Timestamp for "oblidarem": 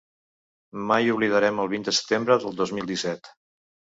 1.15-1.61